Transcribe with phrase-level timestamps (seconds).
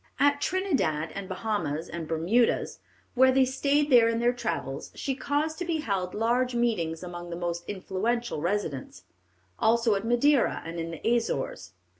[0.19, 2.79] At Trindad, and Bahamas, and Bermudas,
[3.13, 7.29] when they stayed there in their travels, she caused to be held large meetings among
[7.29, 9.03] the most influential residents;
[9.59, 11.73] also at Madeira and in the Azores.